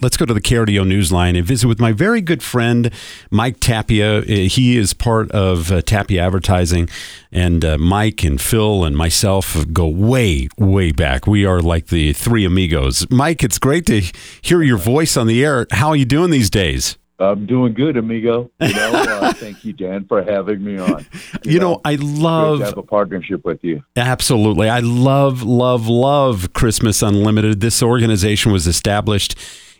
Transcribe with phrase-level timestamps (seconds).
[0.00, 2.92] Let's go to the KRDO Newsline and visit with my very good friend,
[3.32, 4.18] Mike Tapia.
[4.18, 6.88] Uh, he is part of uh, Tapia Advertising,
[7.32, 11.26] and uh, Mike and Phil and myself go way, way back.
[11.26, 13.10] We are like the three amigos.
[13.10, 14.00] Mike, it's great to
[14.40, 15.66] hear your voice on the air.
[15.72, 16.96] How are you doing these days?
[17.18, 18.52] I'm doing good, amigo.
[18.60, 21.06] You know, uh, thank you, Dan, for having me on.
[21.42, 23.82] You, you know, know, I love have a partnership with you.
[23.96, 27.60] Absolutely, I love, love, love Christmas Unlimited.
[27.60, 29.34] This organization was established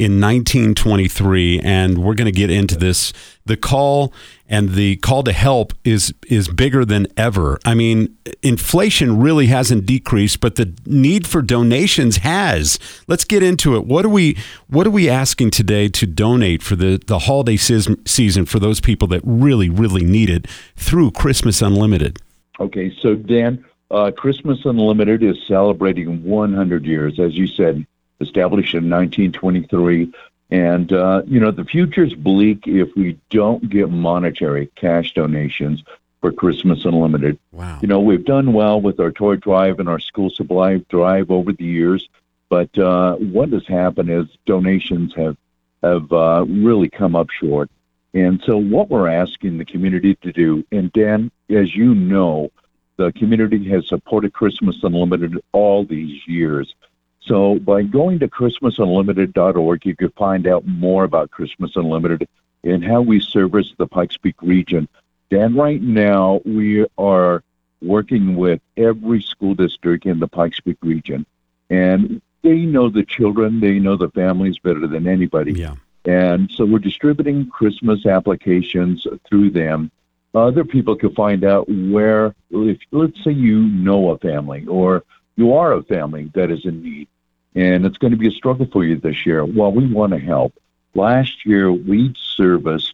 [0.00, 3.12] in 1923, and we're going to get into this.
[3.44, 4.14] The call
[4.48, 7.58] and the call to help is is bigger than ever.
[7.66, 12.78] I mean, inflation really hasn't decreased, but the need for donations has.
[13.08, 13.84] Let's get into it.
[13.84, 18.46] What are we What are we asking today to donate for the the holiday season
[18.46, 20.46] for those people that really really need it
[20.76, 22.18] through Christmas Unlimited?
[22.58, 27.86] Okay, so Dan, uh, Christmas Unlimited is celebrating 100 years, as you said
[28.20, 30.12] established in 1923.
[30.50, 35.82] And, uh, you know, the future's bleak if we don't get monetary cash donations
[36.20, 37.38] for Christmas Unlimited.
[37.52, 37.78] Wow.
[37.80, 41.52] You know, we've done well with our toy drive and our school supply drive over
[41.52, 42.08] the years,
[42.48, 45.36] but uh, what has happened is donations have
[45.82, 47.70] have uh, really come up short.
[48.12, 52.50] And so, what we're asking the community to do, and Dan, as you know,
[52.96, 56.74] the community has supported Christmas Unlimited all these years.
[57.20, 62.26] So by going to ChristmasUnlimited.org, you can find out more about Christmas Unlimited
[62.64, 64.88] and how we service the Pikes Peak region.
[65.30, 67.42] Dan, right now we are
[67.82, 71.24] working with every school district in the Pikes Peak region,
[71.70, 75.52] and they know the children, they know the families better than anybody.
[75.52, 75.76] Yeah.
[76.04, 79.90] And so we're distributing Christmas applications through them.
[80.34, 85.04] Other people can find out where, if let's say you know a family or
[85.40, 87.08] you are a family that is in need,
[87.54, 89.42] and it's going to be a struggle for you this year.
[89.42, 90.52] Well, we want to help.
[90.94, 92.92] Last year, we serviced,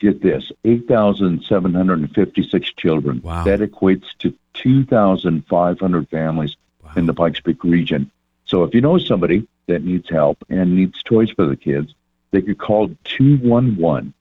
[0.00, 3.20] get this, 8,756 children.
[3.22, 3.44] Wow.
[3.44, 6.90] That equates to 2,500 families wow.
[6.96, 8.10] in the Pikes Peak region.
[8.46, 11.94] So if you know somebody that needs help and needs toys for the kids,
[12.32, 14.12] they could call 211.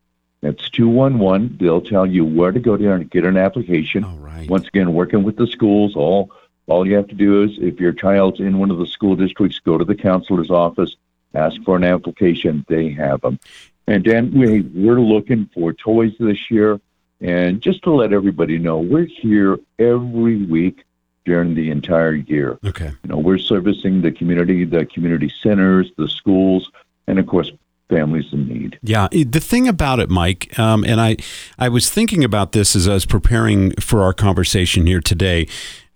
[0.41, 1.57] That's 211.
[1.59, 4.03] They'll tell you where to go there and get an application.
[4.03, 4.47] All right.
[4.47, 6.29] Once again, working with the schools, all
[6.67, 9.59] all you have to do is, if your child's in one of the school districts,
[9.59, 10.95] go to the counselor's office,
[11.33, 12.65] ask for an application.
[12.67, 13.39] They have them.
[13.87, 16.79] And Dan, we, we're looking for toys this year.
[17.19, 20.83] And just to let everybody know, we're here every week
[21.25, 22.59] during the entire year.
[22.65, 22.91] Okay.
[23.03, 26.69] You know, we're servicing the community, the community centers, the schools,
[27.07, 27.51] and of course,
[27.89, 28.79] families in need.
[28.81, 31.17] Yeah, the thing about it, Mike, um, and I,
[31.59, 35.47] I was thinking about this as I was preparing for our conversation here today.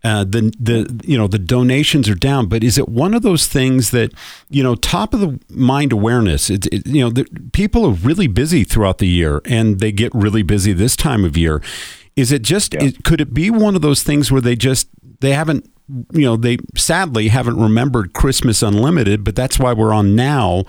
[0.07, 3.45] Uh, the the you know the donations are down, but is it one of those
[3.45, 4.13] things that
[4.49, 6.49] you know top of the mind awareness?
[6.49, 10.15] It's it, you know the, people are really busy throughout the year, and they get
[10.15, 11.61] really busy this time of year.
[12.15, 12.85] Is it just yeah.
[12.85, 14.87] it, could it be one of those things where they just
[15.19, 20.15] they haven't you know they sadly haven't remembered Christmas Unlimited, but that's why we're on
[20.15, 20.63] now.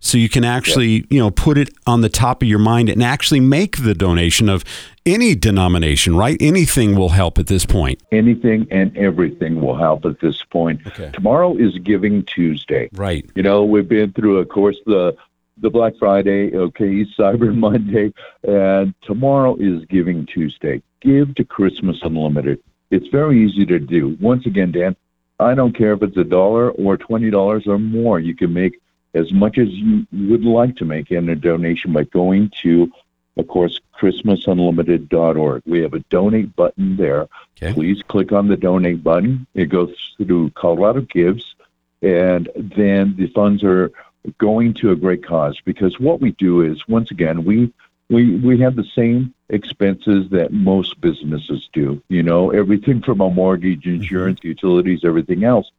[0.00, 1.06] So you can actually yep.
[1.10, 4.48] you know put it on the top of your mind and actually make the donation
[4.48, 4.64] of
[5.06, 6.36] any denomination right?
[6.40, 8.02] Anything will help at this point.
[8.10, 10.86] Anything and everything will help at this point.
[10.86, 11.10] Okay.
[11.12, 12.88] tomorrow is giving tuesday.
[12.94, 13.28] Right.
[13.34, 15.16] You know we've been through of course the
[15.58, 18.12] the black friday okay cyber monday
[18.42, 20.82] and tomorrow is giving tuesday.
[21.00, 22.60] Give to christmas unlimited
[22.94, 24.94] it's very easy to do once again dan
[25.40, 28.80] i don't care if it's a dollar or twenty dollars or more you can make
[29.14, 32.92] as much as you would like to make in a donation by going to,
[33.36, 35.62] of course, ChristmasUnlimited.org.
[35.66, 37.28] We have a donate button there.
[37.56, 37.72] Okay.
[37.72, 39.46] Please click on the donate button.
[39.54, 41.54] It goes through Colorado Gives,
[42.02, 43.92] and then the funds are
[44.38, 47.72] going to a great cause because what we do is, once again, we
[48.10, 52.02] we we have the same expenses that most businesses do.
[52.08, 54.02] You know, everything from a mortgage, mm-hmm.
[54.02, 55.70] insurance, utilities, everything else.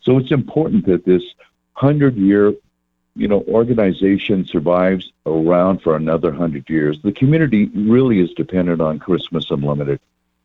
[0.00, 1.22] So it's important that this
[1.74, 2.52] hundred year
[3.14, 7.00] you know, organization survives around for another hundred years.
[7.02, 10.00] The community really is dependent on Christmas Unlimited.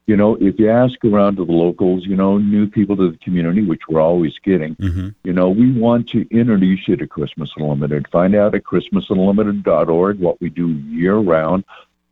[0.05, 3.17] You know, if you ask around to the locals, you know, new people to the
[3.17, 5.09] community, which we're always getting, mm-hmm.
[5.25, 8.07] you know, we want to introduce you to Christmas Unlimited.
[8.09, 11.65] Find out at ChristmasUnlimited.org what we do year round.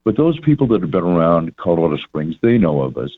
[0.05, 3.11] But those people that have been around Colorado Springs, they know of us.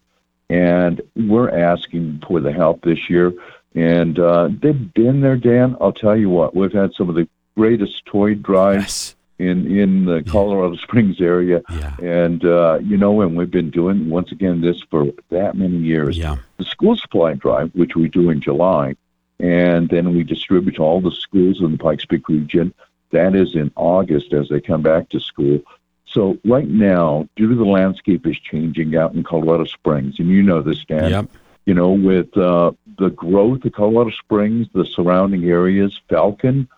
[0.49, 3.33] And we're asking for the help this year.
[3.75, 5.75] And uh, they've been there, Dan.
[5.79, 9.49] I'll tell you what, we've had some of the greatest toy drives yes.
[9.49, 10.81] in in the Colorado yeah.
[10.81, 11.95] Springs area, yeah.
[12.01, 16.17] and uh, you know, and we've been doing once again this for that many years.
[16.17, 16.37] Yeah.
[16.57, 18.95] The school supply drive, which we do in July,
[19.39, 22.73] and then we distribute to all the schools in the Pikes Peak region.
[23.11, 25.59] That is in August as they come back to school.
[26.07, 30.41] So right now, due to the landscape is changing out in Colorado Springs, and you
[30.41, 31.11] know this, Dan.
[31.11, 31.29] Yep.
[31.65, 36.69] You know, with uh, the growth of Colorado Springs, the surrounding areas, Falcon,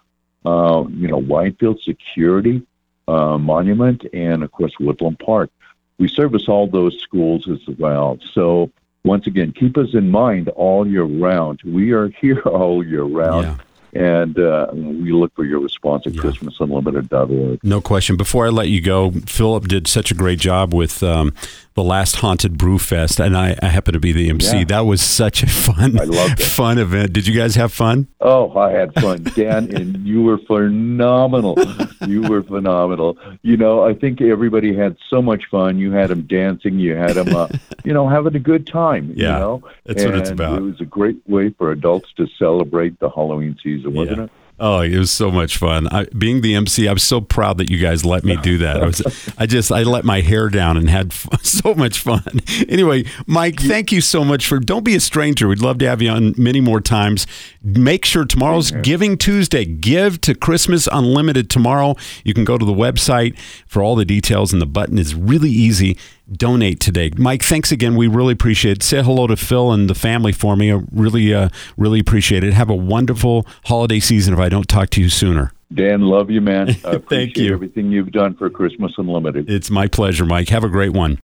[0.45, 2.65] uh, you know, Widefield Security,
[3.07, 5.51] uh, Monument, and of course Woodland Park.
[5.99, 8.17] We service all those schools as well.
[8.33, 8.71] So
[9.03, 11.61] once again, keep us in mind all year round.
[11.63, 13.45] We are here all year round.
[13.45, 13.57] Yeah.
[13.93, 16.21] And uh, we look for your response at Yeah.
[16.21, 17.63] christmasunlimited.org.
[17.63, 18.17] No question.
[18.17, 21.33] Before I let you go, Philip did such a great job with um,
[21.79, 24.57] the last Haunted Brew Fest, and I, I happen to be the MC.
[24.57, 24.63] Yeah.
[24.65, 26.45] That was such a fun, I loved it.
[26.45, 27.13] fun event.
[27.13, 28.07] Did you guys have fun?
[28.19, 31.57] Oh, I had fun, Dan, and you were phenomenal.
[32.05, 33.17] You were phenomenal.
[33.43, 35.77] You know, I think everybody had so much fun.
[35.79, 36.79] You had them dancing.
[36.79, 37.47] You had them, uh,
[37.85, 39.13] you know, having a good time.
[39.15, 39.63] Yeah, you know?
[39.85, 40.57] that's what it's about.
[40.57, 44.23] It was a great way for adults to celebrate the Halloween season, wasn't Yeah.
[44.25, 44.31] it?
[44.59, 45.87] Oh, it was so much fun.
[45.87, 48.81] I, being the MC, I'm so proud that you guys let me do that.
[48.83, 52.23] I was, I just, I let my hair down and had f- so much fun.
[52.67, 54.59] Anyway, Mike, thank you so much for.
[54.59, 55.47] Don't be a stranger.
[55.47, 57.25] We'd love to have you on many more times.
[57.63, 59.65] Make sure tomorrow's Giving Tuesday.
[59.65, 61.95] Give to Christmas Unlimited tomorrow.
[62.23, 65.49] You can go to the website for all the details, and the button is really
[65.49, 65.97] easy.
[66.31, 67.41] Donate today, Mike.
[67.41, 67.95] Thanks again.
[67.95, 68.83] We really appreciate it.
[68.83, 70.71] Say hello to Phil and the family for me.
[70.71, 72.53] I really, uh, really appreciate it.
[72.53, 74.35] Have a wonderful holiday season.
[74.35, 76.69] If I don't talk to you sooner, Dan, love you, man.
[76.85, 77.53] I appreciate you.
[77.53, 79.49] everything you've done for Christmas Unlimited.
[79.49, 80.49] it's my pleasure, Mike.
[80.49, 81.17] Have a great one.